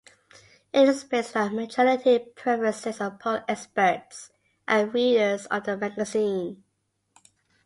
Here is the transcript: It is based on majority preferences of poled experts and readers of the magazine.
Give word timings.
It 0.73 0.89
is 0.89 1.03
based 1.03 1.37
on 1.37 1.55
majority 1.55 2.17
preferences 2.17 2.99
of 2.99 3.19
poled 3.19 3.43
experts 3.47 4.31
and 4.67 4.91
readers 4.91 5.45
of 5.45 5.65
the 5.65 5.77
magazine. 5.77 6.63